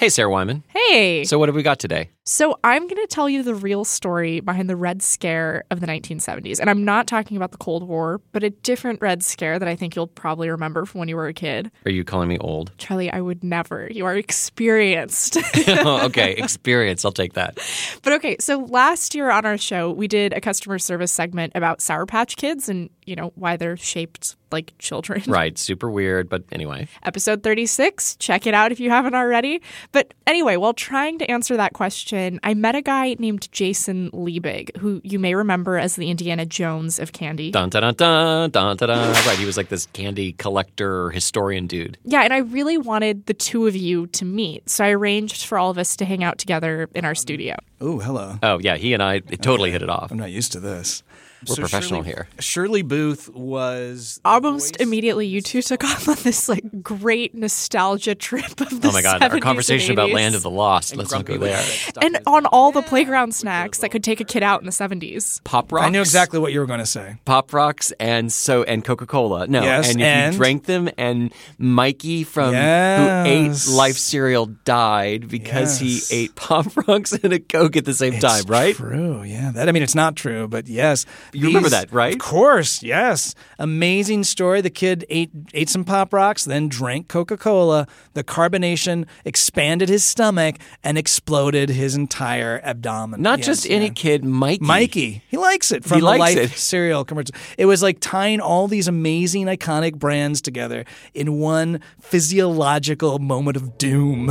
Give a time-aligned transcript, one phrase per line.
[0.00, 0.64] Hey, Sarah Wyman.
[0.68, 1.24] Hey.
[1.24, 2.08] So, what have we got today?
[2.24, 5.86] So, I'm going to tell you the real story behind the Red Scare of the
[5.86, 6.58] 1970s.
[6.58, 9.76] And I'm not talking about the Cold War, but a different Red Scare that I
[9.76, 11.70] think you'll probably remember from when you were a kid.
[11.84, 12.72] Are you calling me old?
[12.78, 13.88] Charlie, I would never.
[13.90, 15.36] You are experienced.
[15.82, 17.04] Oh, okay, experience.
[17.04, 17.58] I'll take that.
[18.02, 21.80] but okay, so last year on our show, we did a customer service segment about
[21.80, 25.22] Sour Patch Kids and, you know, why they're shaped like children.
[25.26, 25.56] Right.
[25.56, 26.28] Super weird.
[26.28, 26.88] But anyway.
[27.02, 28.16] Episode 36.
[28.16, 29.62] Check it out if you haven't already.
[29.92, 34.76] But anyway, while trying to answer that question, I met a guy named Jason Liebig,
[34.76, 37.50] who you may remember as the Indiana Jones of candy.
[37.50, 38.88] Dun dun dun dun dun dun.
[38.88, 39.12] dun.
[39.26, 39.38] right.
[39.38, 41.98] He was like this candy collector historian dude.
[42.04, 44.68] Yeah, and I really wanted the two of you to meet.
[44.70, 47.56] So I arranged for all of us to hang out together in our studio.
[47.80, 48.38] Oh, hello.
[48.42, 48.76] Oh, yeah.
[48.76, 50.10] He and I totally hit it off.
[50.10, 51.02] I'm not used to this.
[51.48, 52.28] We're professional Shirley, here.
[52.38, 58.14] Shirley Booth was Almost voice- immediately, you two took off on this like great nostalgia
[58.14, 59.22] trip of the Oh my God.
[59.22, 60.94] Our 70s conversation about Land of the Lost.
[60.96, 61.64] Let's not go there.
[62.02, 65.42] and on all the playground snacks that could take a kid out in the 70s.
[65.44, 65.86] Pop rocks.
[65.86, 67.16] I knew exactly what you were going to say.
[67.24, 69.46] Pop rocks and so and Coca Cola.
[69.46, 73.26] No, Yes, and if and- you drank them, and Mikey from Yes.
[73.26, 76.08] who ate Life cereal died because Yes.
[76.08, 78.44] he ate Pop rocks and a Coke at the same time.
[78.46, 78.74] Right?
[78.74, 79.22] True.
[79.22, 79.52] Yeah.
[79.52, 81.06] That I mean, it's not true, but yes.
[81.32, 82.12] You remember that, right?
[82.14, 82.82] Of course.
[82.82, 83.34] Yes.
[83.58, 84.60] Amazing story.
[84.60, 87.86] The kid ate ate some pop rocks, then drank Coca Cola.
[88.14, 93.22] The carbonation expanded his stomach and exploded his entire abdomen.
[93.22, 94.64] Not Yes, just any kid, Mikey.
[94.64, 96.50] Mikey, he likes it from He the likes Life it.
[96.58, 97.34] cereal commercial.
[97.58, 103.78] It was like tying all these amazing, iconic brands together in one physiological moment of
[103.78, 104.30] doom.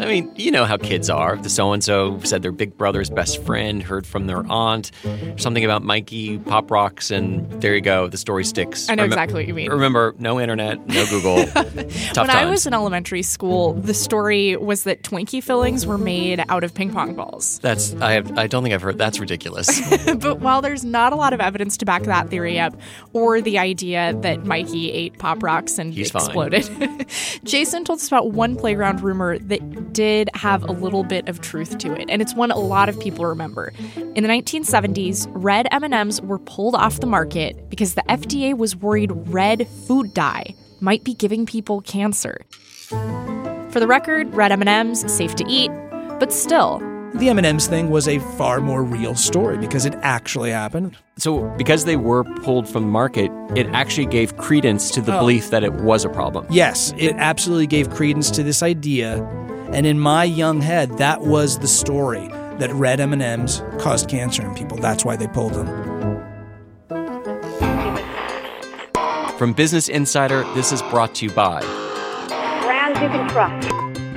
[0.00, 1.36] I mean, you know how kids are.
[1.36, 4.90] The so and so said their big brother's best friend heard from their aunt
[5.36, 8.08] something about Mikey, Pop Rocks, and there you go.
[8.08, 8.88] The story sticks.
[8.88, 9.70] I know Remem- exactly what you mean.
[9.70, 11.44] Remember, no internet, no Google.
[11.46, 12.30] Tough when times.
[12.30, 16.74] I was in elementary school, the story was that Twinkie fillings were made out of
[16.74, 17.58] ping pong balls.
[17.60, 19.80] That's I have I don't think I've heard that's ridiculous.
[20.16, 22.74] but while there's not a lot of evidence to back that theory up,
[23.12, 26.68] or the idea that Mikey ate Pop Rocks and He's exploded,
[27.44, 29.60] Jason told us about one playground rumor that
[29.92, 32.98] did have a little bit of truth to it, and it's one a lot of
[32.98, 33.72] people remember.
[34.14, 39.12] In the 1970s, red M&Ms were pulled off the market because the FDA was worried
[39.28, 42.38] red food dye might be giving people cancer.
[42.88, 45.70] For the record, red M&Ms safe to eat,
[46.20, 46.80] but still,
[47.14, 50.96] The M&M's thing was a far more real story because it actually happened.
[51.16, 55.04] so because they were pulled from the market, it actually gave credence to Oh.
[55.04, 56.44] the belief that it was a problem.
[56.50, 59.22] Yes, it absolutely gave credence to this idea,
[59.74, 64.54] and in my young head, that was the story that red M&Ms caused cancer in
[64.54, 64.78] people.
[64.78, 65.66] That's why they pulled them.
[69.36, 71.60] From Business Insider, this is brought to you by
[72.62, 73.68] Brands you can trust.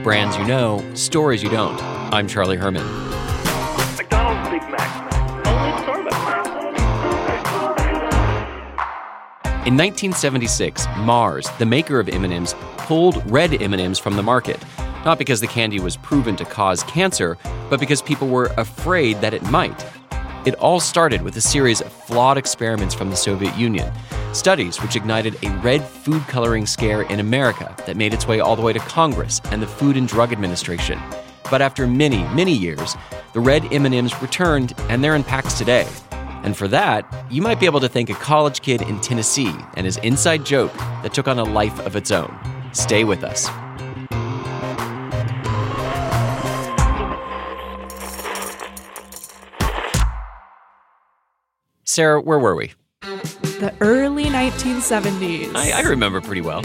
[0.04, 1.82] Brands You Know, Stories You Don't.
[2.14, 2.86] I'm Charlie Herman.
[3.98, 5.48] McDonald's Big Mac.
[5.48, 6.28] Only Starbucks.
[9.66, 14.64] In 1976, Mars, the maker of M&Ms, pulled red M&Ms from the market.
[15.08, 17.38] Not because the candy was proven to cause cancer,
[17.70, 19.86] but because people were afraid that it might.
[20.46, 23.90] It all started with a series of flawed experiments from the Soviet Union.
[24.34, 28.58] Studies which ignited a red food coloring scare in America that made its way all
[28.58, 31.00] the way to Congress and the Food and Drug Administration.
[31.50, 32.98] But after many, many years,
[33.32, 35.88] the red M&Ms returned and they're in packs today.
[36.12, 39.86] And for that, you might be able to thank a college kid in Tennessee and
[39.86, 42.38] his inside joke that took on a life of its own.
[42.74, 43.48] Stay with us.
[51.98, 52.74] Sarah, where were we?
[53.02, 55.56] The early 1970s.
[55.56, 56.64] I, I remember pretty well.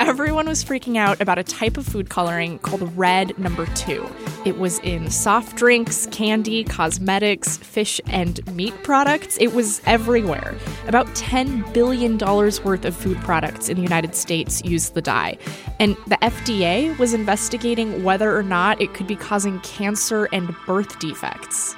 [0.00, 4.08] Everyone was freaking out about a type of food coloring called red number two.
[4.46, 9.36] It was in soft drinks, candy, cosmetics, fish, and meat products.
[9.38, 10.56] It was everywhere.
[10.86, 15.36] About $10 billion worth of food products in the United States used the dye.
[15.78, 20.98] And the FDA was investigating whether or not it could be causing cancer and birth
[21.00, 21.76] defects.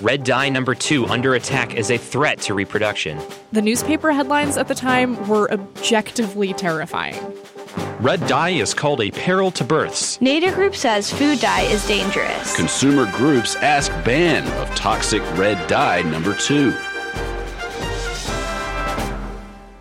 [0.00, 3.20] Red dye number two under attack as a threat to reproduction.
[3.52, 7.20] The newspaper headlines at the time were objectively terrifying.
[8.00, 10.16] Red dye is called a peril to births.
[10.18, 12.56] Nader Group says food dye is dangerous.
[12.56, 16.74] Consumer groups ask ban of toxic red dye number two.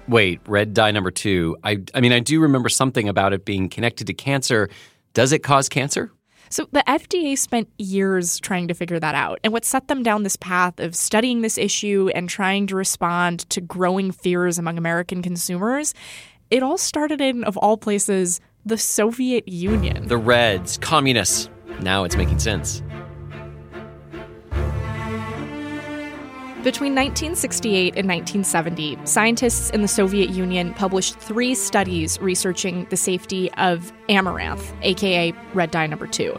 [0.10, 1.56] Wait, red dye number two.
[1.64, 4.70] I, I mean, I do remember something about it being connected to cancer.
[5.14, 6.12] Does it cause cancer?
[6.50, 9.40] So the FDA spent years trying to figure that out.
[9.44, 13.50] And what set them down this path of studying this issue and trying to respond
[13.52, 15.94] to growing fears among American consumers,
[16.50, 20.08] it all started in, of all places, the Soviet Union.
[20.08, 21.50] The Reds, communists.
[21.82, 22.82] Now it's making sense.
[26.62, 33.50] Between 1968 and 1970, scientists in the Soviet Union published three studies researching the safety
[33.54, 36.38] of amaranth, aka red dye number two.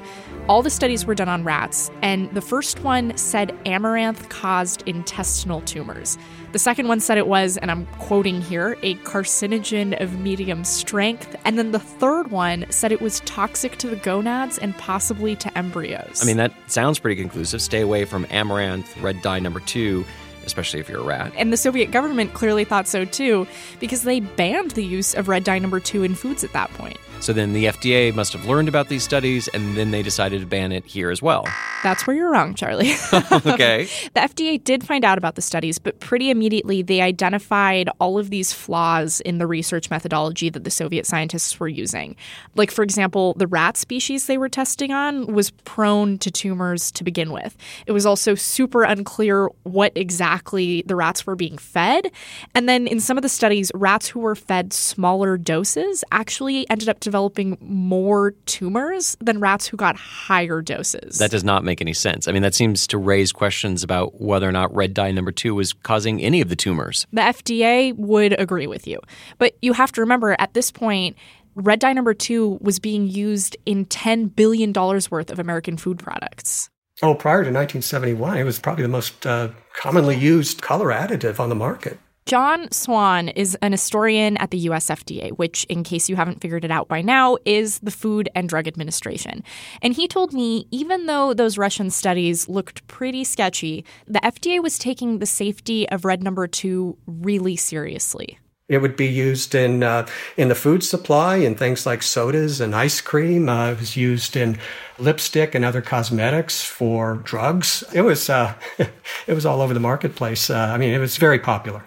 [0.51, 5.61] All the studies were done on rats, and the first one said amaranth caused intestinal
[5.61, 6.19] tumors.
[6.51, 11.37] The second one said it was, and I'm quoting here, a carcinogen of medium strength.
[11.45, 15.57] And then the third one said it was toxic to the gonads and possibly to
[15.57, 16.21] embryos.
[16.21, 17.63] I mean, that sounds pretty conclusive.
[17.63, 20.05] Stay away from amaranth, red dye number two,
[20.45, 21.33] especially if you're a rat.
[21.37, 23.47] And the Soviet government clearly thought so too,
[23.79, 26.99] because they banned the use of red dye number two in foods at that point.
[27.21, 30.47] So then the FDA must have learned about these studies and then they decided to
[30.47, 31.47] ban it here as well.
[31.83, 32.93] That's where you're wrong, Charlie.
[33.13, 33.85] okay.
[34.15, 38.31] The FDA did find out about the studies, but pretty immediately they identified all of
[38.31, 42.17] these flaws in the research methodology that the Soviet scientists were using.
[42.55, 47.05] Like, for example, the rat species they were testing on was prone to tumors to
[47.05, 47.57] begin with.
[47.87, 52.11] It was also super unclear what exactly the rats were being fed.
[52.55, 56.89] And then in some of the studies, rats who were fed smaller doses actually ended
[56.89, 61.19] up developing more tumors than rats who got higher doses.
[61.19, 62.29] That does not make any sense.
[62.29, 65.57] I mean, that seems to raise questions about whether or not red dye number two
[65.57, 67.09] was causing any of the tumors.
[67.13, 69.01] The FDA would agree with you.
[69.39, 71.17] But you have to remember at this point,
[71.57, 76.71] red dye number two was being used in $10 billion worth of American food products.
[77.03, 81.49] Oh, prior to 1971, it was probably the most uh, commonly used color additive on
[81.49, 81.99] the market.
[82.31, 86.65] John Swann is an historian at the US FDA, which, in case you haven't figured
[86.65, 89.43] it out by now, is the Food and Drug Administration.
[89.83, 94.79] And he told me even though those Russian studies looked pretty sketchy, the FDA was
[94.79, 98.39] taking the safety of red number two really seriously.
[98.69, 100.07] It would be used in uh,
[100.37, 103.49] in the food supply in things like sodas and ice cream.
[103.49, 104.57] Uh, it was used in
[105.01, 107.83] lipstick and other cosmetics for drugs.
[107.93, 108.55] It was uh,
[109.27, 110.49] it was all over the marketplace.
[110.49, 111.83] Uh, I mean, it was very popular.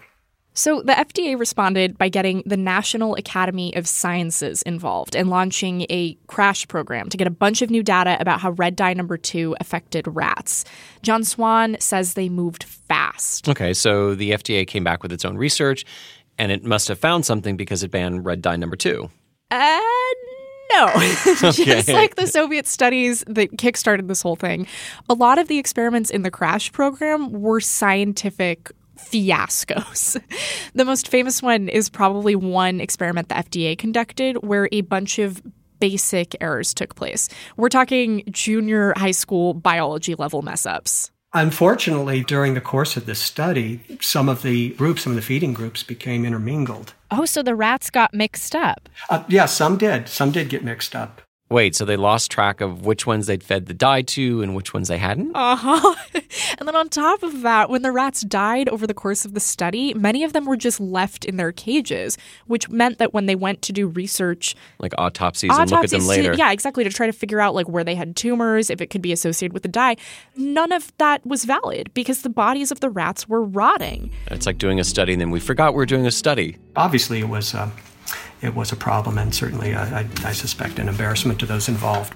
[0.53, 6.17] So the FDA responded by getting the National Academy of Sciences involved and launching a
[6.27, 9.55] crash program to get a bunch of new data about how red dye number 2
[9.59, 10.65] affected rats.
[11.01, 13.49] John Swann says they moved fast.
[13.49, 15.85] Okay, so the FDA came back with its own research
[16.37, 19.09] and it must have found something because it banned red dye number 2.
[19.51, 19.79] Uh
[20.71, 20.87] no.
[21.43, 21.65] Okay.
[21.65, 24.65] Just like the Soviet studies that kickstarted this whole thing,
[25.09, 28.71] a lot of the experiments in the crash program were scientific
[29.13, 30.21] fiascos.
[30.73, 35.41] the most famous one is probably one experiment the FDA conducted where a bunch of
[35.79, 37.29] basic errors took place.
[37.57, 41.11] We're talking junior high school biology level mess ups.
[41.35, 45.51] Unfortunately, during the course of this study, some of the groups, some of the feeding
[45.51, 46.93] groups became intermingled.
[47.09, 48.87] Oh, so the rats got mixed up.
[49.09, 50.07] Uh, yeah, some did.
[50.07, 51.22] Some did get mixed up.
[51.53, 54.73] Wait, so they lost track of which ones they'd fed the dye to and which
[54.73, 55.35] ones they hadn't?
[55.35, 55.95] Uh huh.
[56.57, 59.39] and then on top of that, when the rats died over the course of the
[59.39, 62.17] study, many of them were just left in their cages,
[62.47, 65.99] which meant that when they went to do research, Like autopsies, and look at them
[65.99, 66.31] autopsies later.
[66.31, 68.87] To, yeah, exactly, to try to figure out like where they had tumors, if it
[68.87, 69.97] could be associated with the dye,
[70.35, 74.09] none of that was valid because the bodies of the rats were rotting.
[74.31, 76.57] It's like doing a study and then we forgot we were doing a study.
[76.75, 77.69] Obviously, it was uh,
[78.43, 82.13] it was a problem, and certainly, uh, I, I suspect, an embarrassment to those involved.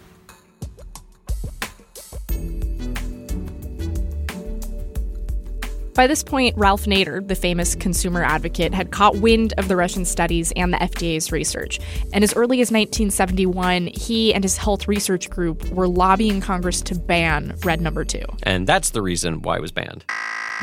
[5.97, 10.05] By this point, Ralph Nader, the famous consumer advocate, had caught wind of the Russian
[10.05, 11.79] studies and the FDA's research.
[12.13, 16.93] And as early as 1971, he and his health research group were lobbying Congress to
[16.93, 18.23] ban red number two.
[18.43, 20.05] And that's the reason why it was banned.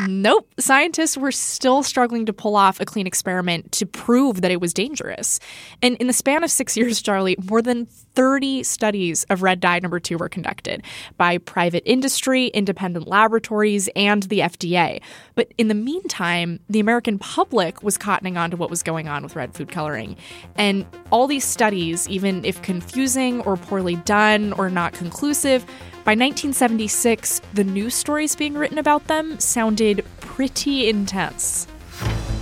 [0.08, 0.48] Nope.
[0.60, 4.72] Scientists were still struggling to pull off a clean experiment to prove that it was
[4.72, 5.40] dangerous.
[5.82, 9.78] And in the span of six years, Charlie, more than 30 studies of red dye
[9.78, 10.83] number two were conducted
[11.16, 15.00] by private industry, independent laboratories, and the FDA.
[15.35, 19.23] But in the meantime, the American public was cottoning on to what was going on
[19.23, 20.16] with red food coloring.
[20.56, 25.64] And all these studies, even if confusing or poorly done or not conclusive,
[26.04, 31.66] by 1976, the news stories being written about them sounded pretty intense.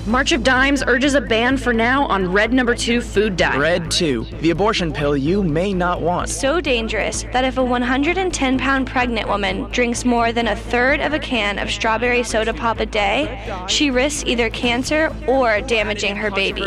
[0.07, 3.57] March of Dimes urges a ban for now on red number two food dye.
[3.57, 6.29] Red 2, the abortion pill you may not want.
[6.29, 11.13] So dangerous that if a 110 pound pregnant woman drinks more than a third of
[11.13, 16.33] a can of strawberry soda pop a day, she risks either cancer or damaging her
[16.33, 16.63] baby.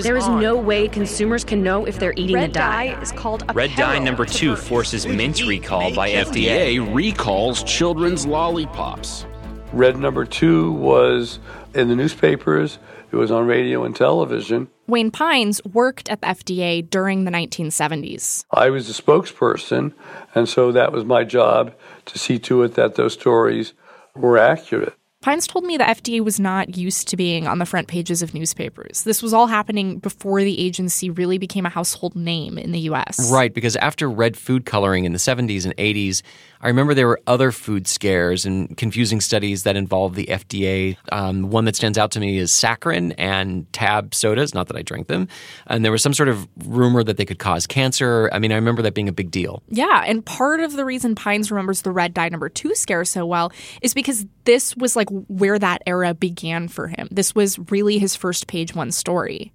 [0.00, 2.94] There is no way consumers can know if they're eating red the dye.
[2.94, 6.78] dye is called a Red dye number two forces mint recall by FDA.
[6.78, 9.26] FDA recalls children's lollipops.
[9.74, 11.40] Red number two was
[11.74, 12.78] in the newspapers,
[13.10, 14.68] it was on radio and television.
[14.86, 18.44] Wayne Pines worked at the FDA during the 1970s.
[18.52, 19.92] I was the spokesperson,
[20.32, 21.74] and so that was my job
[22.06, 23.72] to see to it that those stories
[24.14, 24.94] were accurate.
[25.24, 28.34] Pines told me the FDA was not used to being on the front pages of
[28.34, 29.04] newspapers.
[29.04, 33.32] This was all happening before the agency really became a household name in the US.
[33.32, 36.20] Right, because after red food coloring in the 70s and 80s,
[36.64, 40.96] I remember there were other food scares and confusing studies that involved the FDA.
[41.12, 44.80] Um, one that stands out to me is saccharin and tab sodas, not that I
[44.80, 45.28] drink them.
[45.66, 48.30] And there was some sort of rumor that they could cause cancer.
[48.32, 49.62] I mean, I remember that being a big deal.
[49.68, 53.26] Yeah, and part of the reason Pines remembers the red dye number two scare so
[53.26, 53.52] well
[53.82, 57.08] is because this was like where that era began for him.
[57.10, 59.52] This was really his first page one story.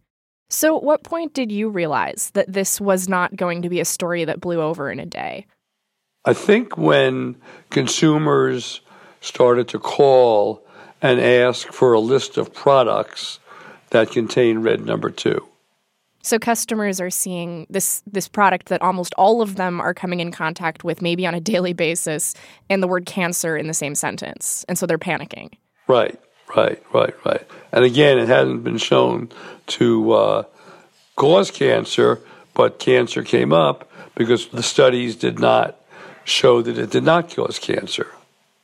[0.52, 3.86] So, at what point did you realize that this was not going to be a
[3.86, 5.48] story that blew over in a day?
[6.30, 7.38] I think when
[7.72, 8.82] consumers
[9.20, 10.64] started to call
[11.02, 13.40] and ask for a list of products
[13.90, 15.44] that contain red number two.
[16.22, 20.32] So customers are seeing this this product that almost all of them are coming in
[20.32, 22.36] contact with maybe on a daily basis
[22.70, 24.64] and the word cancer in the same sentence.
[24.70, 25.54] And so they're panicking.
[25.88, 26.20] Right,
[26.56, 27.48] right, right, right.
[27.72, 29.30] And again, it hasn't been shown
[29.80, 30.44] to uh,
[31.16, 32.20] cause cancer,
[32.54, 35.79] but cancer came up because the studies did not
[36.30, 38.08] show that it did not cause cancer.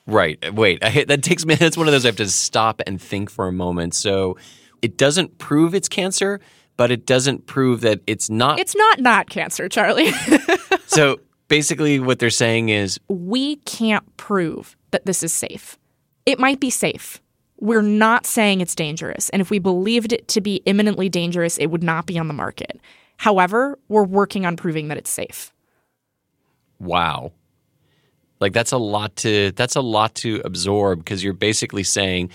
[0.07, 0.53] Right.
[0.53, 3.29] Wait, I, that takes me, that's one of those I have to stop and think
[3.29, 3.95] for a moment.
[3.95, 4.37] So
[4.81, 6.39] it doesn't prove it's cancer,
[6.77, 8.59] but it doesn't prove that it's not.
[8.59, 10.11] It's not not cancer, Charlie.
[10.85, 15.77] so basically, what they're saying is we can't prove that this is safe.
[16.25, 17.21] It might be safe.
[17.59, 19.29] We're not saying it's dangerous.
[19.29, 22.33] And if we believed it to be imminently dangerous, it would not be on the
[22.33, 22.79] market.
[23.17, 25.53] However, we're working on proving that it's safe.
[26.79, 27.31] wow.
[28.45, 32.29] Like that's a lot to that's a lot to absorb because you're basically saying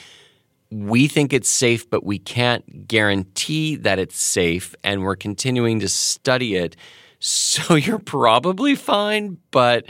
[0.72, 5.88] we think it's safe, but we can't guarantee that it's safe, and we're continuing to
[5.88, 6.74] study it.
[7.20, 9.86] So you're probably fine, but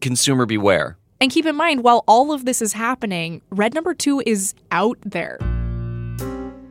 [0.00, 0.96] consumer beware.
[1.20, 4.98] And keep in mind, while all of this is happening, red number two is out
[5.04, 5.40] there.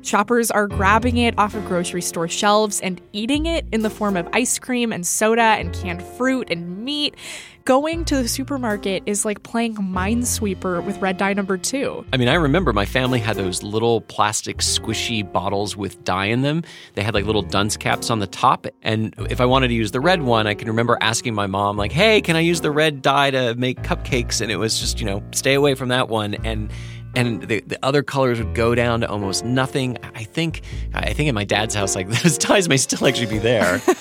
[0.04, 4.18] Shoppers are grabbing it off of grocery store shelves and eating it in the form
[4.18, 7.16] of ice cream and soda and canned fruit and meat.
[7.66, 12.06] Going to the supermarket is like playing Minesweeper with red dye number two.
[12.12, 16.42] I mean, I remember my family had those little plastic squishy bottles with dye in
[16.42, 16.64] them.
[16.96, 18.68] They had like little dunce caps on the top.
[18.82, 21.78] And if I wanted to use the red one, I can remember asking my mom,
[21.78, 24.42] like, hey, can I use the red dye to make cupcakes?
[24.42, 26.34] And it was just, you know, stay away from that one.
[26.44, 26.70] And
[27.16, 29.98] and the, the other colors would go down to almost nothing.
[30.16, 30.62] I think
[30.94, 33.82] I think at my dad's house, like those ties may still actually be there.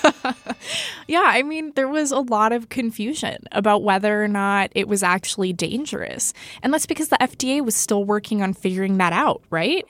[1.07, 5.03] Yeah, I mean, there was a lot of confusion about whether or not it was
[5.03, 6.33] actually dangerous.
[6.61, 9.85] And that's because the FDA was still working on figuring that out, right?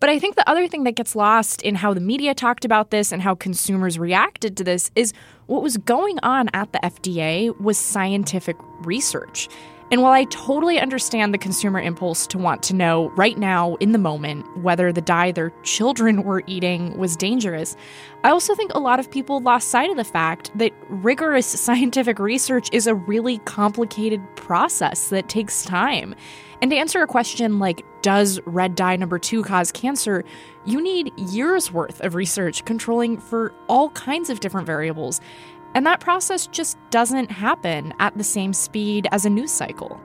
[0.00, 2.90] But I think the other thing that gets lost in how the media talked about
[2.90, 5.12] this and how consumers reacted to this is
[5.46, 9.48] what was going on at the FDA was scientific research.
[9.92, 13.92] And while I totally understand the consumer impulse to want to know right now, in
[13.92, 17.76] the moment, whether the dye their children were eating was dangerous,
[18.24, 22.18] I also think a lot of people lost sight of the fact that rigorous scientific
[22.18, 26.14] research is a really complicated process that takes time.
[26.62, 30.24] And to answer a question like, does red dye number two cause cancer?
[30.64, 35.20] You need years worth of research controlling for all kinds of different variables.
[35.74, 40.00] And that process just doesn't happen at the same speed as a news cycle.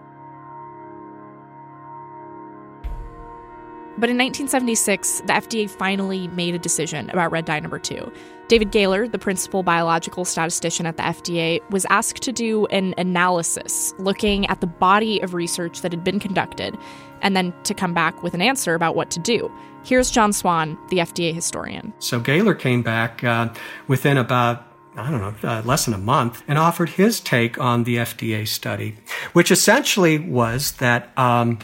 [4.00, 8.12] But in 1976, the FDA finally made a decision about red dye number two.
[8.48, 13.96] David Gaylor, the principal biological statistician at the FDA, was asked to do an analysis
[13.98, 16.78] looking at the body of research that had been conducted.
[17.24, 19.52] and then to come back with an answer about what to do.
[19.84, 21.92] Here's John Swann, the FDA historian.
[21.98, 23.50] So Gaylor came back uh,
[23.88, 24.67] within about
[24.98, 28.48] I don't know, uh, less than a month, and offered his take on the FDA
[28.48, 28.98] study,
[29.32, 31.60] which essentially was that um,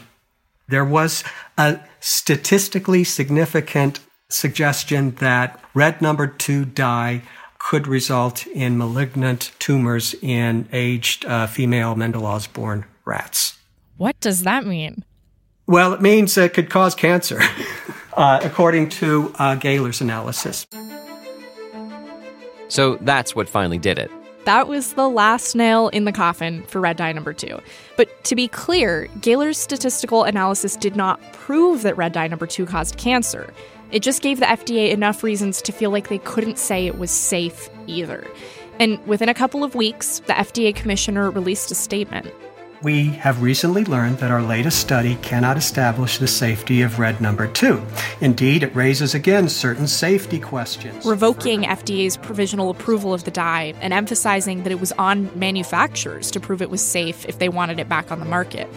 [0.68, 1.24] there was
[1.58, 3.98] a statistically significant
[4.28, 7.22] suggestion that red number two dye
[7.58, 13.58] could result in malignant tumors in aged uh, female Mendel-Osborne rats.
[13.96, 15.04] What does that mean?
[15.66, 17.40] Well, it means it could cause cancer,
[18.14, 20.66] uh, according to uh, Gaylor's analysis.
[22.74, 24.10] So that's what finally did it.
[24.46, 27.60] That was the last nail in the coffin for red dye number two.
[27.96, 32.66] But to be clear, Gaylor's statistical analysis did not prove that red dye number two
[32.66, 33.54] caused cancer.
[33.92, 37.12] It just gave the FDA enough reasons to feel like they couldn't say it was
[37.12, 38.26] safe either.
[38.80, 42.34] And within a couple of weeks, the FDA commissioner released a statement.
[42.84, 47.46] We have recently learned that our latest study cannot establish the safety of red number
[47.46, 47.82] two.
[48.20, 51.06] Indeed, it raises again certain safety questions.
[51.06, 56.40] Revoking FDA's provisional approval of the dye and emphasizing that it was on manufacturers to
[56.40, 58.68] prove it was safe if they wanted it back on the market.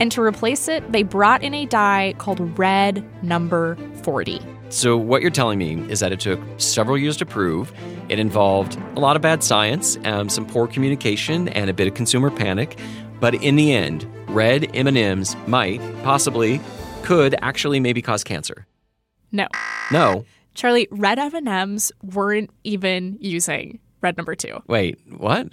[0.00, 4.40] And to replace it, they brought in a dye called red number 40.
[4.70, 7.72] So, what you're telling me is that it took several years to prove.
[8.08, 11.94] It involved a lot of bad science, um, some poor communication, and a bit of
[11.94, 12.78] consumer panic.
[13.18, 16.60] But in the end, red M&Ms might, possibly,
[17.02, 18.64] could actually maybe cause cancer.
[19.32, 19.48] No.
[19.90, 20.24] No.
[20.54, 24.62] Charlie, red M&Ms weren't even using red number 2.
[24.68, 25.48] Wait, what?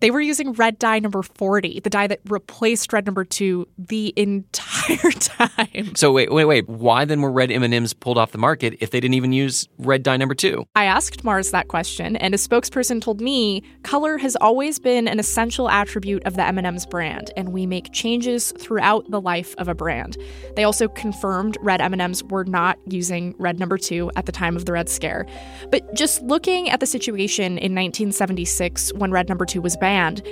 [0.00, 4.12] They were using red dye number 40, the dye that replaced red number 2 the
[4.16, 5.94] entire time.
[5.94, 6.68] So wait, wait, wait.
[6.68, 10.02] Why then were red M&Ms pulled off the market if they didn't even use red
[10.02, 10.64] dye number 2?
[10.74, 15.18] I asked Mars that question, and a spokesperson told me, "Color has always been an
[15.18, 19.74] essential attribute of the M&Ms brand, and we make changes throughout the life of a
[19.74, 20.16] brand."
[20.56, 24.64] They also confirmed red M&Ms were not using red number 2 at the time of
[24.64, 25.26] the Red Scare.
[25.70, 30.22] But just looking at the situation in 1976 when red number 2 was banned,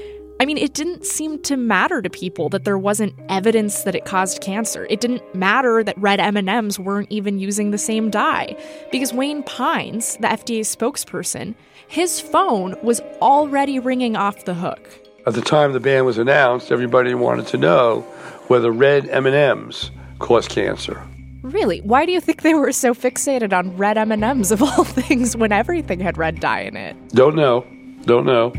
[0.41, 4.07] I mean, it didn't seem to matter to people that there wasn't evidence that it
[4.07, 4.87] caused cancer.
[4.89, 8.57] It didn't matter that red M&Ms weren't even using the same dye
[8.91, 11.55] because Wayne Pines, the FDA spokesperson,
[11.89, 14.89] his phone was already ringing off the hook.
[15.27, 18.01] At the time the ban was announced, everybody wanted to know
[18.47, 21.07] whether red M&Ms cause cancer.
[21.43, 21.81] Really?
[21.83, 25.53] Why do you think they were so fixated on red M&Ms of all things when
[25.53, 26.97] everything had red dye in it?
[27.11, 27.67] Don't know.
[28.07, 28.55] Don't know.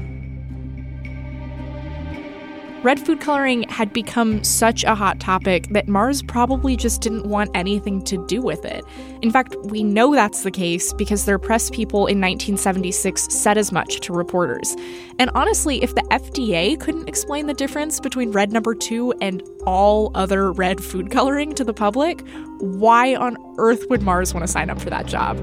[2.84, 7.52] Red food coloring had become such a hot topic that Mars probably just didn't want
[7.54, 8.84] anything to do with it.
[9.22, 13.72] In fact, we know that's the case because their press people in 1976 said as
[13.72, 14.76] much to reporters.
[15.20, 20.10] And honestly, if the FDA couldn't explain the difference between red number 2 and all
[20.16, 22.24] other red food coloring to the public,
[22.58, 25.38] why on earth would Mars want to sign up for that job?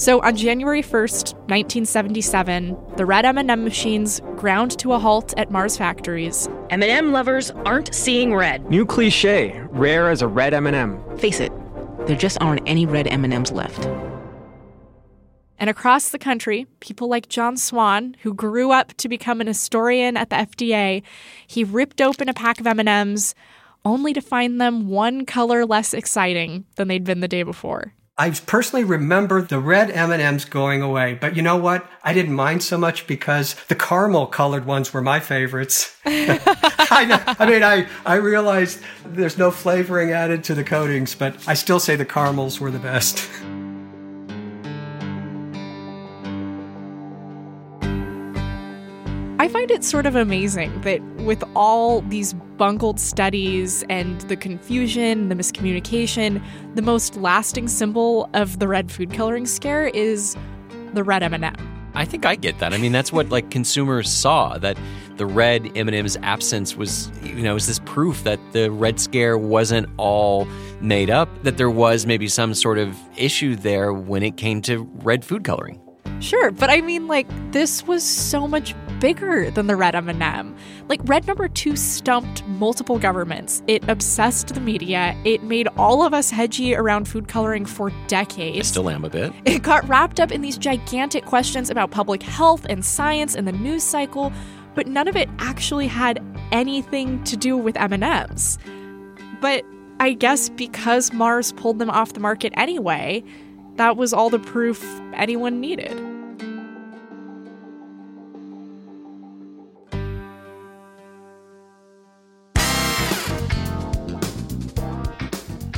[0.00, 5.76] So on January 1st, 1977, the red M&M machines ground to a halt at Mars
[5.76, 6.48] factories.
[6.70, 8.64] M&M lovers aren't seeing red.
[8.70, 11.18] New cliche, rare as a red M&M.
[11.18, 11.52] Face it,
[12.06, 13.86] there just aren't any red M&Ms left.
[15.58, 20.16] And across the country, people like John Swann, who grew up to become an historian
[20.16, 21.02] at the FDA,
[21.46, 23.34] he ripped open a pack of M&Ms
[23.84, 27.92] only to find them one color less exciting than they'd been the day before.
[28.20, 31.88] I personally remember the red M&Ms going away, but you know what?
[32.04, 35.96] I didn't mind so much because the caramel colored ones were my favorites.
[36.04, 41.54] I, I, mean, I, I realized there's no flavoring added to the coatings, but I
[41.54, 43.26] still say the caramels were the best.
[49.40, 55.30] I find it sort of amazing that with all these bungled studies and the confusion,
[55.30, 60.36] the miscommunication, the most lasting symbol of the red food coloring scare is
[60.92, 61.54] the red M&M.
[61.94, 62.74] I think I get that.
[62.74, 64.76] I mean, that's what like consumers saw that
[65.16, 69.88] the red M&M's absence was, you know, was this proof that the red scare wasn't
[69.96, 70.46] all
[70.82, 74.82] made up, that there was maybe some sort of issue there when it came to
[74.96, 75.80] red food coloring.
[76.20, 80.54] Sure, but I mean like this was so much bigger than the red M&M.
[80.88, 83.62] Like red number 2 stumped multiple governments.
[83.66, 85.16] It obsessed the media.
[85.24, 88.58] It made all of us hedgy around food coloring for decades.
[88.58, 89.32] I still am a bit.
[89.46, 93.52] It got wrapped up in these gigantic questions about public health and science and the
[93.52, 94.30] news cycle,
[94.74, 98.58] but none of it actually had anything to do with M&Ms.
[99.40, 99.64] But
[99.98, 103.24] I guess because Mars pulled them off the market anyway,
[103.80, 105.96] that was all the proof anyone needed.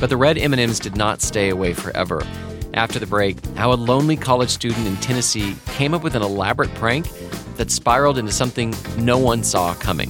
[0.01, 2.21] But the red M&Ms did not stay away forever.
[2.73, 6.73] After the break, how a lonely college student in Tennessee came up with an elaborate
[6.73, 7.07] prank
[7.55, 10.09] that spiraled into something no one saw coming.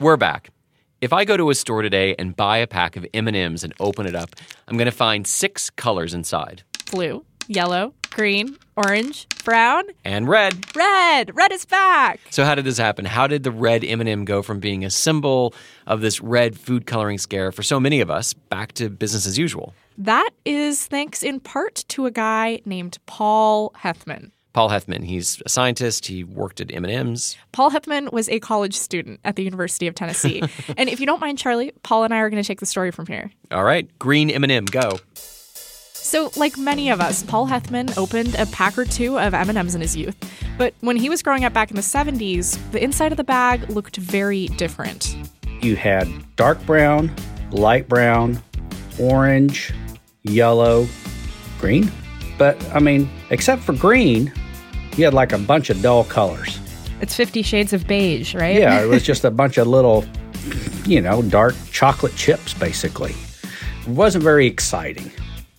[0.00, 0.48] We're back.
[1.02, 4.06] If I go to a store today and buy a pack of M&Ms and open
[4.06, 4.34] it up,
[4.66, 6.62] I'm going to find six colors inside.
[6.90, 10.74] Blue, yellow, green, orange, brown, And red.
[10.74, 11.36] red.
[11.36, 12.18] Red is back.
[12.30, 13.04] So how did this happen?
[13.04, 15.54] How did the red M&M go from being a symbol
[15.86, 19.36] of this red food coloring scare for so many of us back to business as
[19.38, 19.74] usual?
[19.98, 24.30] That is thanks in part to a guy named Paul Hethmon.
[24.52, 26.06] Paul Hethmon, he's a scientist.
[26.06, 27.36] He worked at M&M's.
[27.52, 30.42] Paul Hethmon was a college student at the University of Tennessee.
[30.76, 32.90] and if you don't mind, Charlie, Paul and I are going to take the story
[32.90, 33.30] from here.
[33.52, 34.98] All right, green M&M, go.
[35.14, 39.80] So, like many of us, Paul Hethmon opened a pack or two of M&Ms in
[39.80, 40.16] his youth.
[40.58, 43.70] But when he was growing up back in the 70s, the inside of the bag
[43.70, 45.14] looked very different.
[45.60, 47.14] You had dark brown,
[47.52, 48.42] light brown,
[48.98, 49.72] orange,
[50.22, 50.88] yellow,
[51.60, 51.92] green.
[52.38, 54.32] But I mean, except for green,
[55.00, 56.60] you had like a bunch of dull colors.
[57.00, 58.56] It's Fifty Shades of Beige, right?
[58.56, 60.04] Yeah, it was just a bunch of little,
[60.84, 63.14] you know, dark chocolate chips, basically.
[63.82, 65.10] It wasn't very exciting.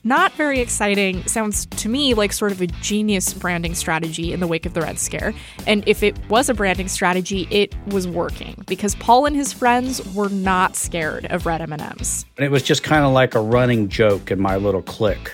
[0.03, 4.47] Not very exciting sounds to me like sort of a genius branding strategy in the
[4.47, 5.33] wake of the Red Scare.
[5.67, 10.03] And if it was a branding strategy, it was working because Paul and his friends
[10.15, 12.25] were not scared of red M&Ms.
[12.37, 15.31] And it was just kind of like a running joke in my little clique.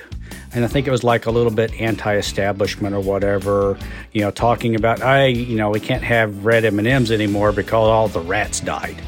[0.58, 3.78] And I think it was like a little bit anti-establishment or whatever,
[4.12, 8.08] you know, talking about, I, you know, we can't have red M&Ms anymore because all
[8.08, 9.00] the rats died.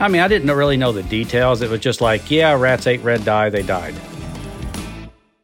[0.00, 1.62] I mean, I didn't really know the details.
[1.62, 3.94] It was just like, yeah, rats ate red dye, they died.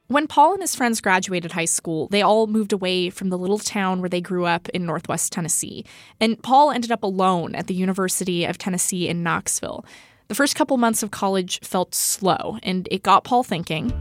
[0.09, 3.61] When Paul and his friends graduated high school, they all moved away from the little
[3.61, 5.85] town where they grew up in northwest Tennessee.
[6.19, 9.85] And Paul ended up alone at the University of Tennessee in Knoxville.
[10.27, 13.93] The first couple months of college felt slow, and it got Paul thinking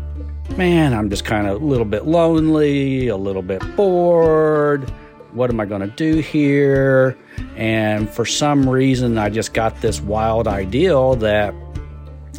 [0.57, 4.89] Man, I'm just kind of a little bit lonely, a little bit bored.
[5.31, 7.17] What am I going to do here?
[7.55, 11.55] And for some reason, I just got this wild ideal that,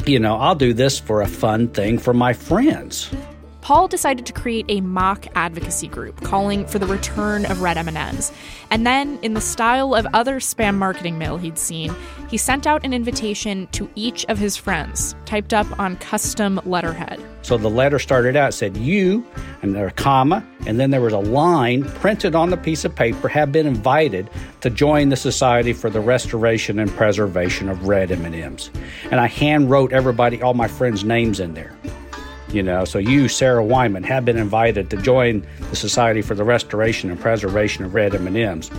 [0.05, 3.09] you know, I'll do this for a fun thing for my friends.
[3.63, 8.33] Paul decided to create a mock advocacy group calling for the return of red M&Ms.
[8.69, 11.95] And then, in the style of other spam marketing mail he'd seen,
[12.29, 17.23] he sent out an invitation to each of his friends, typed up on custom letterhead.
[17.41, 19.25] So the letter started out said you,
[19.61, 22.93] and there a comma, and then there was a line printed on the piece of
[22.93, 28.11] paper have been invited to join the Society for the Restoration and Preservation of Red
[28.11, 28.71] M&Ms.
[29.09, 31.73] And I hand wrote everybody, all my friends' names in there.
[32.53, 36.43] You know, so you, Sarah Wyman, have been invited to join the Society for the
[36.43, 38.69] Restoration and Preservation of Red M&Ms.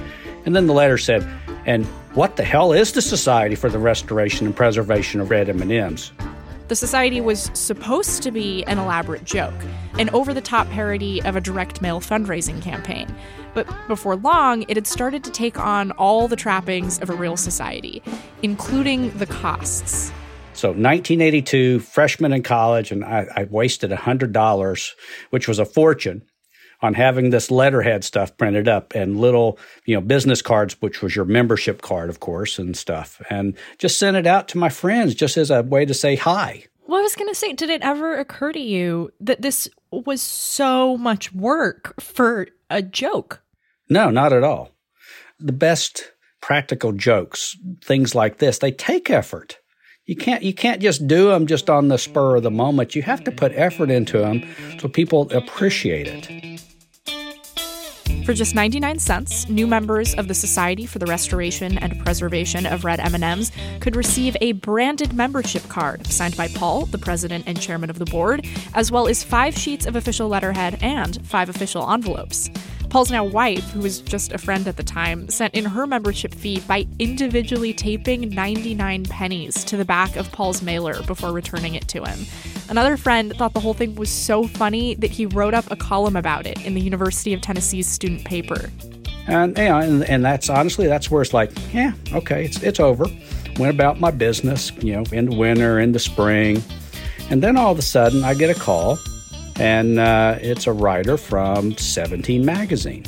[0.46, 1.28] And then the letter said,
[1.66, 1.84] and
[2.14, 6.12] what the hell is the Society for the Restoration and Preservation of Red M&Ms?
[6.68, 9.54] The society was supposed to be an elaborate joke,
[9.98, 13.12] an over the top parody of a direct mail fundraising campaign.
[13.54, 17.36] But before long, it had started to take on all the trappings of a real
[17.36, 18.04] society,
[18.42, 20.12] including the costs.
[20.54, 24.90] So 1982, freshman in college, and I, I wasted $100,
[25.30, 26.22] which was a fortune,
[26.80, 31.16] on having this letterhead stuff printed up and little, you know, business cards, which was
[31.16, 33.20] your membership card, of course, and stuff.
[33.30, 36.66] And just sent it out to my friends just as a way to say hi.
[36.86, 40.20] Well, I was going to say, did it ever occur to you that this was
[40.20, 43.42] so much work for a joke?
[43.88, 44.70] No, not at all.
[45.40, 49.58] The best practical jokes, things like this, they take effort.
[50.06, 52.94] You can't you can't just do them just on the spur of the moment.
[52.94, 54.44] You have to put effort into them
[54.78, 56.60] so people appreciate it.
[58.26, 62.84] For just 99 cents, new members of the Society for the Restoration and Preservation of
[62.84, 67.90] Red M&Ms could receive a branded membership card signed by Paul, the president and chairman
[67.90, 72.48] of the board, as well as 5 sheets of official letterhead and 5 official envelopes.
[72.94, 76.32] Paul's now wife, who was just a friend at the time, sent in her membership
[76.32, 81.88] fee by individually taping 99 pennies to the back of Paul's mailer before returning it
[81.88, 82.24] to him.
[82.68, 86.14] Another friend thought the whole thing was so funny that he wrote up a column
[86.14, 88.70] about it in the University of Tennessee's student paper.
[89.26, 92.78] And you know, and, and that's honestly that's where it's like, yeah, okay, it's it's
[92.78, 93.06] over.
[93.58, 96.62] Went about my business, you know, in the winter, into spring,
[97.28, 99.00] and then all of a sudden I get a call
[99.58, 103.04] and uh, it's a writer from 17 Magazine.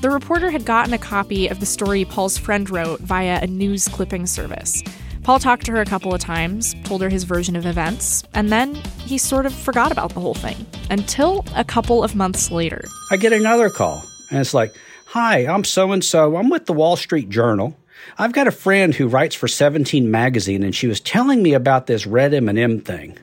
[0.00, 3.88] The reporter had gotten a copy of the story Paul's friend wrote via a news
[3.88, 4.82] clipping service.
[5.22, 8.52] Paul talked to her a couple of times, told her his version of events, and
[8.52, 12.84] then he sort of forgot about the whole thing until a couple of months later.
[13.10, 14.74] I get another call, and it's like,
[15.14, 16.36] Hi, I'm so and so.
[16.36, 17.76] I'm with the Wall Street Journal.
[18.18, 21.86] I've got a friend who writes for 17 magazine and she was telling me about
[21.86, 23.16] this red M&M thing.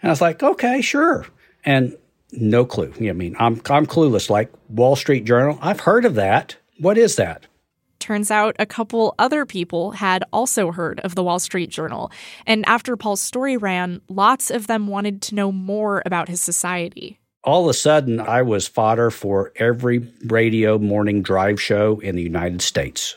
[0.00, 1.26] And I was like, "Okay, sure."
[1.64, 1.96] And
[2.32, 2.92] no clue.
[2.98, 4.30] I mean, I'm I'm clueless.
[4.30, 6.56] Like Wall Street Journal, I've heard of that.
[6.78, 7.46] What is that?
[7.98, 12.12] Turns out a couple other people had also heard of the Wall Street Journal.
[12.46, 17.18] And after Paul's story ran, lots of them wanted to know more about his society.
[17.42, 22.22] All of a sudden, I was fodder for every radio morning drive show in the
[22.22, 23.16] United States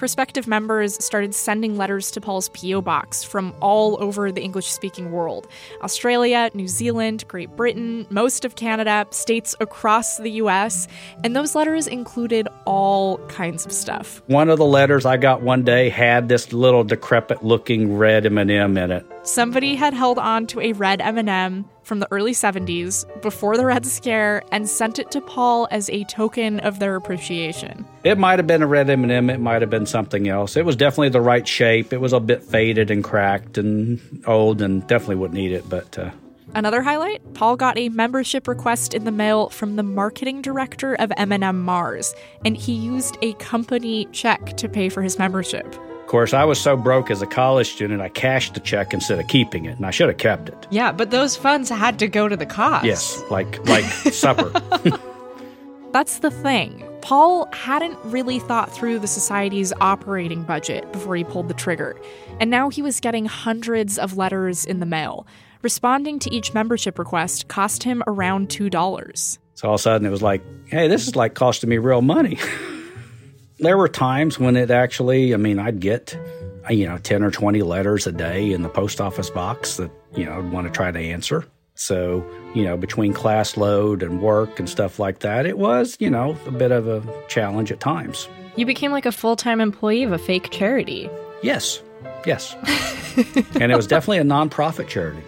[0.00, 2.80] prospective members started sending letters to Paul's P.O.
[2.80, 5.46] box from all over the English speaking world
[5.82, 10.88] Australia, New Zealand, Great Britain, most of Canada, states across the US,
[11.22, 14.22] and those letters included all kinds of stuff.
[14.26, 18.78] One of the letters I got one day had this little decrepit looking red M&M
[18.78, 19.06] in it.
[19.22, 23.84] Somebody had held on to a red M&M from the early 70s before the Red
[23.84, 27.84] Scare and sent it to Paul as a token of their appreciation.
[28.04, 30.56] It might have been a red M&M, it might have been something else.
[30.56, 31.92] It was definitely the right shape.
[31.92, 35.98] It was a bit faded and cracked and old and definitely wouldn't eat it, but
[35.98, 36.12] uh,
[36.54, 41.10] Another highlight, Paul got a membership request in the mail from the marketing director of
[41.16, 45.66] M&M Mars, and he used a company check to pay for his membership
[46.10, 49.28] course, I was so broke as a college student, I cashed the check instead of
[49.28, 50.66] keeping it, and I should have kept it.
[50.68, 52.84] Yeah, but those funds had to go to the cost.
[52.84, 54.50] Yes, like like supper.
[55.92, 56.84] That's the thing.
[57.00, 61.96] Paul hadn't really thought through the society's operating budget before he pulled the trigger,
[62.40, 65.28] and now he was getting hundreds of letters in the mail.
[65.62, 69.38] Responding to each membership request cost him around $2.
[69.54, 72.02] So all of a sudden it was like, hey, this is like costing me real
[72.02, 72.38] money.
[73.60, 76.18] there were times when it actually, I mean, I'd get,
[76.68, 79.90] uh, you know, 10 or 20 letters a day in the post office box that,
[80.14, 81.44] you know, I'd want to try to answer.
[81.74, 86.10] So, you know, between class load and work and stuff like that, it was, you
[86.10, 88.28] know, a bit of a challenge at times.
[88.56, 91.08] You became like a full time employee of a fake charity.
[91.42, 91.82] Yes,
[92.26, 92.54] yes.
[93.54, 95.22] and it was definitely a nonprofit charity.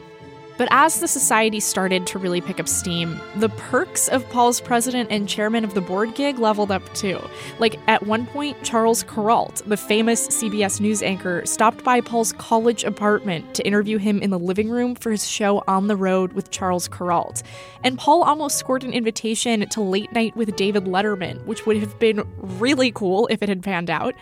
[0.59, 5.11] But as the society started to really pick up steam, the perks of Paul's president
[5.11, 7.21] and chairman of the board gig leveled up too.
[7.59, 12.85] Like at one point, Charles Kuralt, the famous CBS News anchor, stopped by Paul's college
[12.85, 16.51] apartment to interview him in the living room for his show On the Road with
[16.51, 17.43] Charles Kuralt.
[17.83, 21.99] And Paul almost scored an invitation to Late Night with David Letterman, which would have
[21.99, 24.15] been really cool if it had panned out.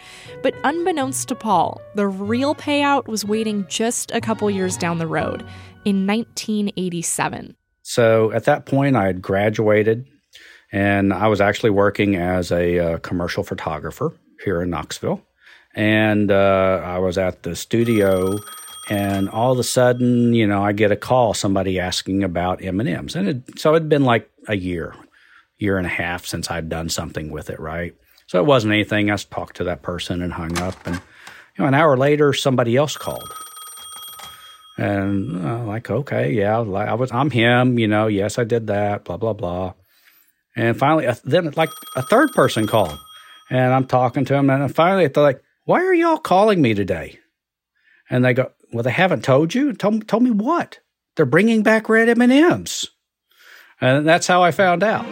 [0.42, 5.06] But unbeknownst to Paul, the real payout was waiting just a couple years down the
[5.06, 5.44] road
[5.84, 7.56] in 1987.
[7.82, 10.06] So at that point, I had graduated
[10.72, 14.14] and I was actually working as a uh, commercial photographer
[14.44, 15.22] here in Knoxville.
[15.74, 18.38] And uh, I was at the studio,
[18.88, 22.80] and all of a sudden, you know, I get a call, somebody asking about M
[22.80, 24.94] and M's, and it, so it'd been like a year,
[25.58, 27.94] year and a half since I'd done something with it, right?
[28.26, 29.10] So it wasn't anything.
[29.10, 32.76] I talked to that person and hung up, and you know, an hour later, somebody
[32.76, 33.32] else called,
[34.80, 39.18] and like, okay, yeah, I was, I'm him, you know, yes, I did that, blah,
[39.18, 39.74] blah, blah.
[40.56, 42.98] And finally, then like a third person called
[43.50, 44.48] and I'm talking to him.
[44.48, 47.18] And finally, they're like, why are y'all calling me today?
[48.08, 49.72] And they go, well, they haven't told you.
[49.74, 50.80] Told, told me what?
[51.16, 52.88] They're bringing back red M&Ms.
[53.80, 55.06] And that's how I found out.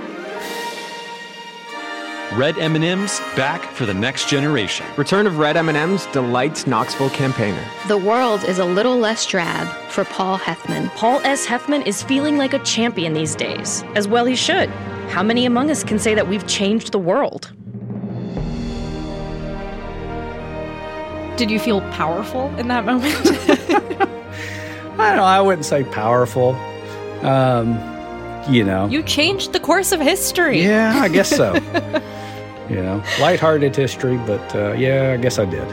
[2.35, 4.85] Red M&Ms back for the next generation.
[4.99, 7.65] Return of Red M&Ms delights Knoxville campaigner.
[7.89, 10.95] The world is a little less drab for Paul Hethmon.
[10.95, 11.47] Paul S.
[11.47, 13.83] Hethmon is feeling like a champion these days.
[13.95, 14.69] As well he should.
[15.09, 17.51] How many among us can say that we've changed the world?
[21.39, 23.15] Did you feel powerful in that moment?
[25.01, 25.25] I don't know.
[25.25, 26.51] I wouldn't say powerful.
[27.23, 27.79] Um,
[28.51, 28.87] you know.
[28.89, 30.63] you changed the course of history.
[30.63, 31.55] Yeah, I guess so.
[32.69, 35.67] you know, lighthearted history, but uh, yeah, I guess I did.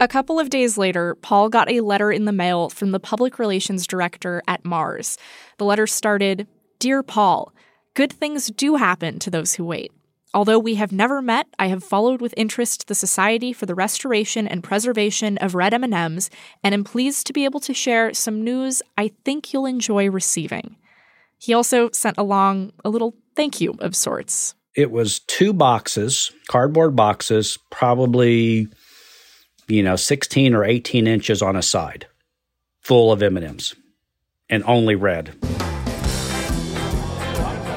[0.00, 3.38] A couple of days later, Paul got a letter in the mail from the public
[3.38, 5.18] relations director at Mars.
[5.56, 6.46] The letter started
[6.78, 7.52] Dear Paul,
[7.94, 9.90] good things do happen to those who wait.
[10.32, 14.46] Although we have never met, I have followed with interest the Society for the Restoration
[14.46, 16.30] and Preservation of Red M&Ms
[16.62, 20.76] and am pleased to be able to share some news I think you'll enjoy receiving.
[21.38, 24.54] He also sent along a little thank you of sorts.
[24.74, 28.68] It was two boxes, cardboard boxes, probably
[29.68, 32.06] you know, 16 or 18 inches on a side,
[32.80, 33.74] full of M&Ms
[34.50, 35.34] and only red.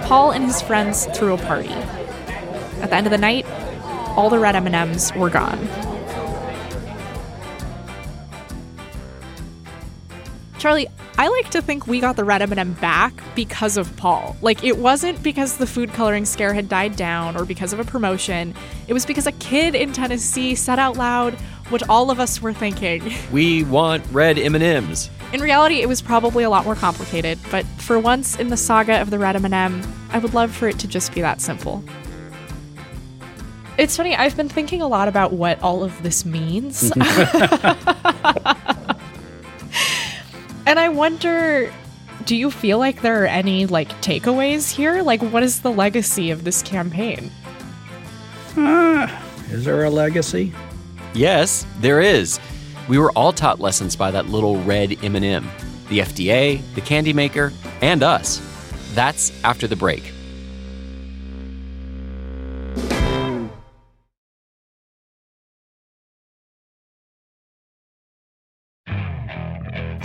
[0.04, 1.70] Paul and his friends threw a party.
[2.80, 3.46] At the end of the night,
[4.16, 5.60] all the red M&Ms were gone.
[10.62, 10.86] Charlie,
[11.18, 14.38] I like to think we got the red M&M back because of Paul.
[14.44, 17.84] Like it wasn't because the food coloring scare had died down or because of a
[17.84, 18.54] promotion.
[18.88, 21.34] It was because a kid in Tennessee said out loud
[21.70, 23.12] what all of us were thinking.
[23.32, 25.10] We want red M&Ms.
[25.34, 29.02] In reality, it was probably a lot more complicated, but for once in the saga
[29.02, 31.84] of the red M&M, I would love for it to just be that simple.
[33.80, 36.92] It's funny, I've been thinking a lot about what all of this means.
[40.72, 41.70] and I wonder
[42.24, 45.02] do you feel like there are any like takeaways here?
[45.02, 47.30] Like what is the legacy of this campaign?
[48.56, 49.08] Uh,
[49.50, 50.54] is there a legacy?
[51.14, 52.40] Yes, there is.
[52.88, 55.46] We were all taught lessons by that little red M&M.
[55.90, 58.40] The FDA, the candy maker, and us.
[58.94, 60.14] That's after the break.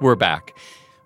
[0.00, 0.56] We're back.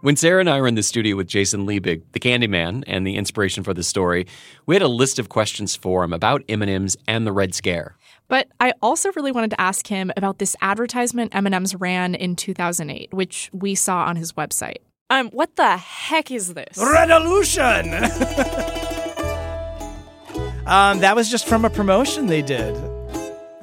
[0.02, 3.16] When Sarah and I were in the studio with Jason Liebig, the Candyman, and the
[3.16, 4.26] inspiration for the story,
[4.66, 7.96] we had a list of questions for him about M&Ms and the Red Scare.
[8.28, 13.14] But I also really wanted to ask him about this advertisement M&M's ran in 2008,
[13.14, 14.78] which we saw on his website.
[15.08, 16.76] Um, what the heck is this?
[16.76, 17.94] Revolution!
[20.66, 22.76] um, that was just from a promotion they did.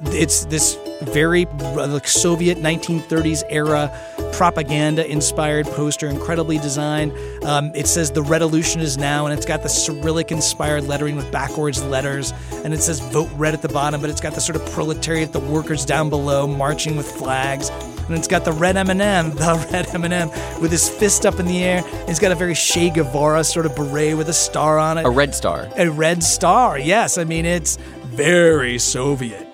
[0.06, 3.96] It's this very like Soviet 1930s era
[4.32, 7.12] propaganda inspired poster, incredibly designed.
[7.44, 11.30] Um, it says the revolution is now, and it's got the Cyrillic inspired lettering with
[11.30, 12.32] backwards letters,
[12.64, 15.32] and it says vote red at the bottom, but it's got the sort of proletariat,
[15.32, 17.70] the workers down below marching with flags.
[18.08, 20.28] And it's got the red M&M, the red M&M,
[20.60, 21.82] with his fist up in the air.
[22.06, 25.06] He's got a very Che Guevara sort of beret with a star on it.
[25.06, 25.68] A red star.
[25.76, 27.18] A red star, yes.
[27.18, 29.49] I mean, it's very Soviet.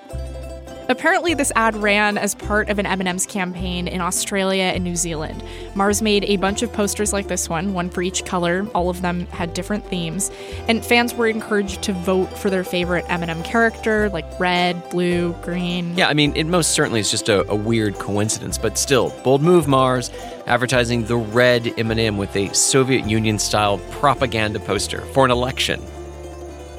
[0.88, 5.42] Apparently, this ad ran as part of an M&M's campaign in Australia and New Zealand.
[5.74, 8.66] Mars made a bunch of posters like this one, one for each color.
[8.72, 10.30] All of them had different themes,
[10.68, 15.96] and fans were encouraged to vote for their favorite M&M character, like red, blue, green.
[15.96, 19.42] Yeah, I mean, it most certainly is just a, a weird coincidence, but still, bold
[19.42, 20.10] move, Mars,
[20.46, 25.82] advertising the red M&M with a Soviet Union-style propaganda poster for an election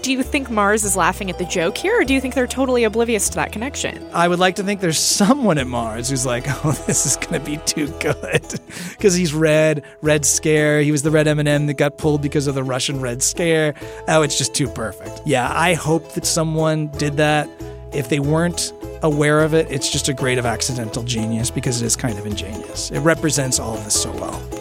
[0.02, 2.48] do you think Mars is laughing at the joke here, or do you think they're
[2.48, 4.08] totally oblivious to that connection?
[4.14, 7.40] I would like to think there's someone at Mars who's like, "Oh, this is to
[7.40, 10.82] be too good," because he's red, Red Scare.
[10.82, 13.74] He was the red M&M that got pulled because of the Russian Red Scare.
[14.08, 15.22] Oh, it's just too perfect.
[15.26, 17.50] Yeah, I hope that someone did that.
[17.94, 21.86] If they weren't aware of it, it's just a grade of accidental genius because it
[21.86, 22.92] is kind of ingenious.
[22.92, 24.57] It represents all of this so well.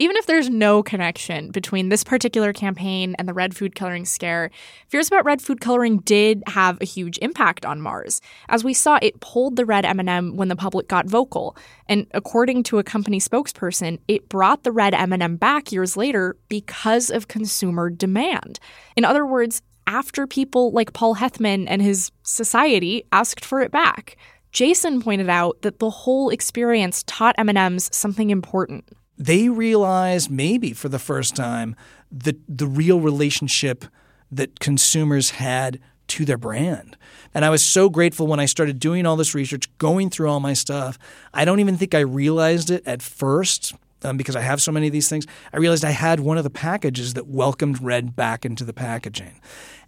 [0.00, 4.50] Even if there's no connection between this particular campaign and the red food coloring scare,
[4.88, 8.20] fears about red food coloring did have a huge impact on Mars.
[8.48, 11.56] As we saw, it pulled the red M&M when the public got vocal,
[11.88, 17.08] and according to a company spokesperson, it brought the red M&M back years later because
[17.08, 18.58] of consumer demand.
[18.96, 24.16] In other words, after people like Paul Hethmon and his society asked for it back.
[24.50, 28.84] Jason pointed out that the whole experience taught M&Ms something important
[29.16, 31.76] they realized maybe for the first time
[32.10, 33.84] the the real relationship
[34.30, 36.96] that consumers had to their brand.
[37.32, 40.40] And I was so grateful when I started doing all this research, going through all
[40.40, 40.98] my stuff.
[41.32, 44.86] I don't even think I realized it at first um, because I have so many
[44.86, 45.26] of these things.
[45.52, 49.40] I realized I had one of the packages that welcomed red back into the packaging.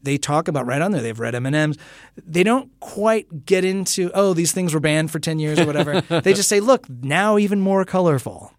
[0.02, 1.02] They talk about right on there.
[1.02, 1.76] They have red M and M's.
[2.16, 6.00] They don't quite get into oh these things were banned for ten years or whatever.
[6.20, 8.52] they just say look now even more colorful.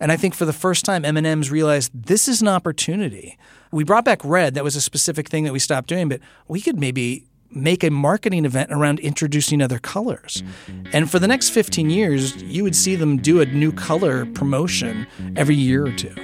[0.00, 3.38] And I think for the first time, M&M's realized this is an opportunity.
[3.70, 4.54] We brought back red.
[4.54, 7.90] That was a specific thing that we stopped doing, but we could maybe make a
[7.90, 10.42] marketing event around introducing other colors.
[10.66, 10.90] Mm-hmm.
[10.92, 15.06] And for the next 15 years, you would see them do a new color promotion
[15.36, 16.14] every year or two.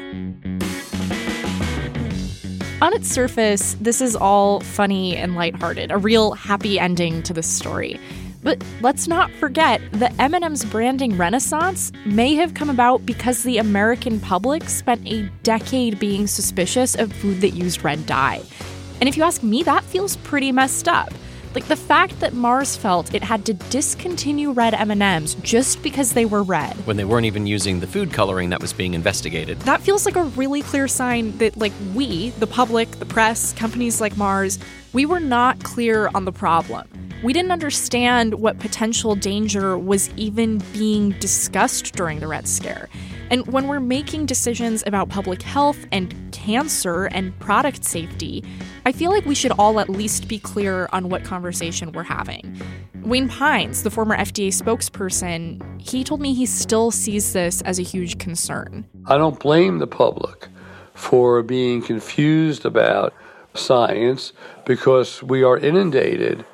[2.83, 7.47] On its surface, this is all funny and lighthearted, a real happy ending to this
[7.47, 7.99] story.
[8.47, 14.21] But let's not forget the M&M's branding renaissance may have come about because the American
[14.21, 18.41] public spent a decade being suspicious of food that used red dye.
[19.01, 21.13] And if you ask me, that feels pretty messed up.
[21.57, 26.25] Like the fact that Mars felt it had to discontinue red M&Ms just because they
[26.25, 26.75] were red.
[26.87, 29.59] When they weren't even using the food coloring that was being investigated.
[29.63, 34.01] That feels like a really clear sign that like we, the public, the press, companies
[34.01, 34.61] like Mars,
[34.93, 36.87] we were not clear on the problem
[37.27, 42.89] we didn't understand what potential danger was even being discussed during the Red Scare.
[43.33, 48.45] And when we're making decisions about public health and cancer and product safety,
[48.85, 52.63] I feel like we should all at least be clear on what conversation we're having.
[53.03, 57.83] Wayne Pines, the former FDA spokesperson, he told me he still sees this as a
[57.83, 58.87] huge concern.
[59.07, 60.47] I don't blame the public
[60.95, 63.13] for being confused about
[63.55, 64.33] science
[64.65, 66.45] because we are inundated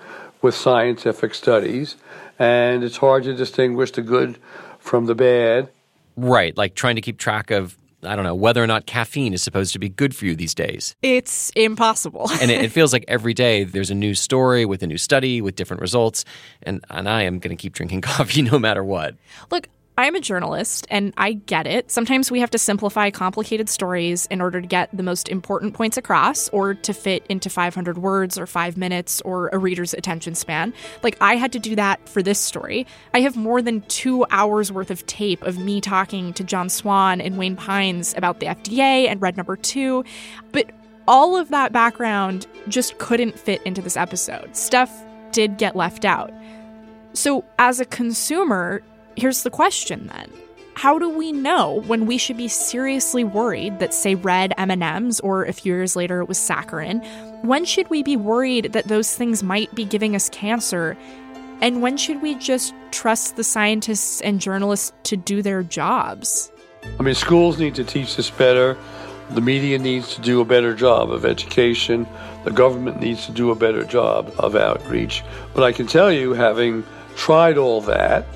[0.43, 1.97] with scientific studies,
[2.39, 4.39] and it's hard to distinguish the good
[4.79, 5.71] from the bad.
[6.17, 9.43] Right, like trying to keep track of I don't know whether or not caffeine is
[9.43, 10.97] supposed to be good for you these days.
[11.03, 12.29] It's impossible.
[12.41, 15.41] and it, it, feels like every day there's a new story with a new study
[15.41, 16.25] with different results,
[16.63, 19.15] and and I am going to keep drinking coffee no matter what.
[19.51, 19.69] Look,
[19.99, 21.91] I'm a journalist and I get it.
[21.91, 25.99] Sometimes we have to simplify complicated stories in order to get the most important points
[25.99, 30.73] across or to fit into 500 words or five minutes or a reader's attention span.
[31.03, 32.87] Like, I had to do that for this story.
[33.13, 37.21] I have more than two hours worth of tape of me talking to John Swann
[37.21, 40.05] and Wayne Pines about the FDA and Red Number Two.
[40.53, 40.71] But
[41.07, 44.57] all of that background just couldn't fit into this episode.
[44.57, 44.91] Stuff
[45.33, 46.33] did get left out.
[47.13, 48.83] So, as a consumer,
[49.17, 50.31] Here's the question then.
[50.75, 55.45] How do we know when we should be seriously worried that say red M&Ms or
[55.45, 57.05] a few years later it was saccharin?
[57.45, 60.97] When should we be worried that those things might be giving us cancer?
[61.61, 66.51] And when should we just trust the scientists and journalists to do their jobs?
[66.99, 68.77] I mean, schools need to teach this better.
[69.31, 72.07] The media needs to do a better job of education.
[72.45, 75.23] The government needs to do a better job of outreach.
[75.55, 76.85] But I can tell you, having
[77.15, 78.27] tried all that,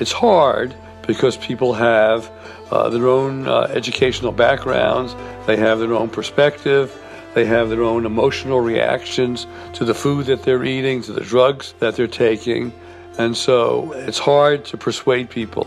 [0.00, 0.74] it's hard
[1.06, 2.30] because people have
[2.70, 5.14] uh, their own uh, educational backgrounds,
[5.46, 6.96] they have their own perspective,
[7.34, 11.74] they have their own emotional reactions to the food that they're eating, to the drugs
[11.80, 12.72] that they're taking,
[13.18, 15.66] and so it's hard to persuade people.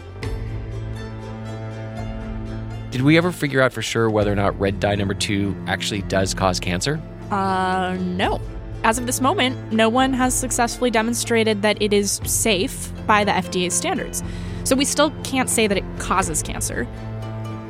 [2.91, 6.01] Did we ever figure out for sure whether or not red dye number two actually
[6.03, 7.01] does cause cancer?
[7.30, 8.39] Uh, no.
[8.86, 13.31] As of this moment, no one has successfully demonstrated that it is safe by the
[13.31, 14.23] FDA standards.
[14.63, 16.88] So we still can't say that it causes cancer.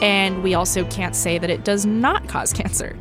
[0.01, 2.97] And we also can't say that it does not cause cancer.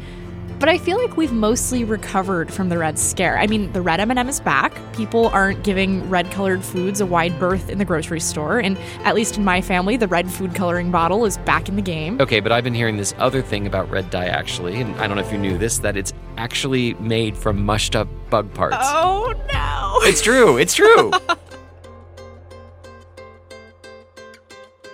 [0.58, 3.38] But I feel like we've mostly recovered from the red scare.
[3.38, 4.74] I mean, the red M&M is back.
[4.94, 9.36] People aren't giving red-colored foods a wide berth in the grocery store, and at least
[9.36, 12.20] in my family, the red food coloring bottle is back in the game.
[12.20, 15.16] Okay, but I've been hearing this other thing about red dye actually, and I don't
[15.16, 18.76] know if you knew this that it's actually made from mushed up bug parts.
[18.80, 20.08] Oh no.
[20.08, 20.56] It's true.
[20.56, 21.10] It's true.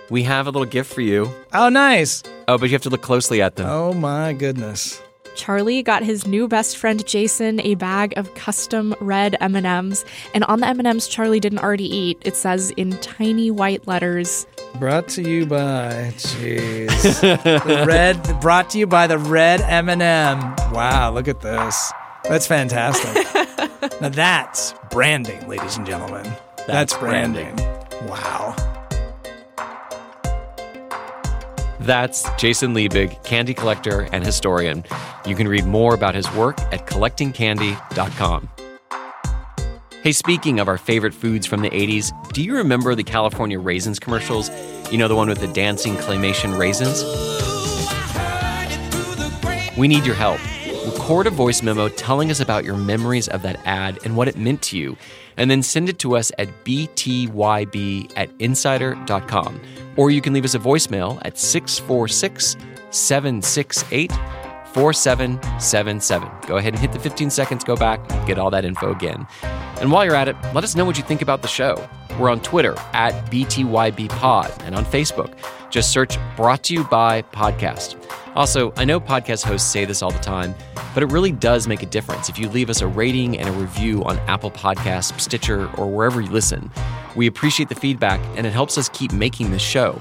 [0.09, 1.31] we have a little gift for you.
[1.53, 2.23] Oh, nice.
[2.47, 3.67] Oh, but you have to look closely at them.
[3.69, 5.01] Oh my goodness.
[5.35, 10.59] Charlie got his new best friend Jason a bag of custom red M&Ms, and on
[10.59, 14.45] the M&Ms Charlie didn't already eat, it says in tiny white letters,
[14.79, 17.21] Brought to you by, jeez,
[17.63, 18.39] the red.
[18.41, 20.55] Brought to you by the red M&M.
[20.71, 21.91] Wow, look at this.
[22.23, 23.25] That's fantastic.
[24.01, 26.23] now that's branding, ladies and gentlemen.
[26.67, 27.55] That's, That's branding.
[27.55, 28.07] branding.
[28.07, 28.55] Wow.
[31.81, 34.85] That's Jason Liebig, candy collector and historian.
[35.25, 38.49] You can read more about his work at collectingcandy.com.
[40.03, 43.97] Hey, speaking of our favorite foods from the 80s, do you remember the California Raisins
[43.97, 44.51] commercials?
[44.91, 47.03] You know, the one with the dancing claymation raisins?
[49.75, 50.39] We need your help.
[51.11, 54.37] Record a voice memo telling us about your memories of that ad and what it
[54.37, 54.95] meant to you,
[55.35, 59.61] and then send it to us at btyb at insider.com.
[59.97, 62.55] Or you can leave us a voicemail at 646
[62.91, 64.09] 768
[64.73, 66.31] 4777.
[66.47, 69.27] Go ahead and hit the 15 seconds, go back, get all that info again.
[69.81, 71.89] And while you're at it, let us know what you think about the show.
[72.17, 75.37] We're on Twitter at BTYBPod and on Facebook.
[75.71, 77.97] Just search Brought to You by Podcast.
[78.35, 80.53] Also, I know podcast hosts say this all the time,
[80.93, 83.51] but it really does make a difference if you leave us a rating and a
[83.53, 86.71] review on Apple Podcasts, Stitcher, or wherever you listen.
[87.15, 89.99] We appreciate the feedback and it helps us keep making this show.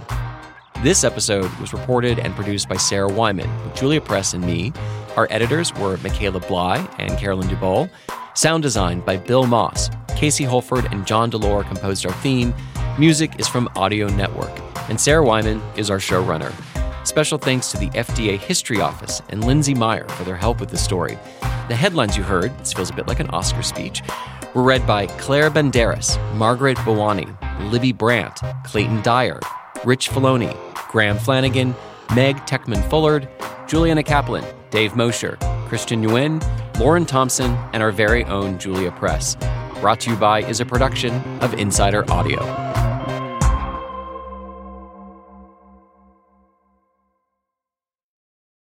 [0.82, 4.72] This episode was reported and produced by Sarah Wyman, with Julia Press and me.
[5.16, 7.90] Our editors were Michaela Bly and Carolyn Dubol.
[8.34, 9.90] Sound design by Bill Moss.
[10.16, 12.54] Casey Holford and John Delore composed our theme.
[12.98, 14.69] Music is from Audio Network.
[14.90, 16.52] And Sarah Wyman is our showrunner.
[17.06, 20.76] Special thanks to the FDA History Office and Lindsay Meyer for their help with the
[20.76, 21.16] story.
[21.68, 24.02] The headlines you heard, this feels a bit like an Oscar speech,
[24.52, 27.30] were read by Claire Banderas, Margaret Bawani,
[27.70, 29.38] Libby Brandt, Clayton Dyer,
[29.84, 30.56] Rich Filoni,
[30.88, 31.76] Graham Flanagan,
[32.16, 33.28] Meg Techman Fullard,
[33.68, 35.38] Juliana Kaplan, Dave Mosher,
[35.68, 36.42] Christian Nguyen,
[36.80, 39.36] Lauren Thompson, and our very own Julia Press.
[39.80, 42.40] Brought to you by is a production of Insider Audio.